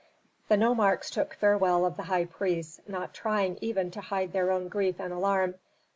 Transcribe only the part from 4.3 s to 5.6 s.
their own grief and alarm.